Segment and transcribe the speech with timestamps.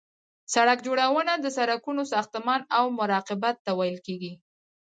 [0.53, 4.33] سرک جوړونه د سرکونو ساختمان او مراقبت ته ویل کیږي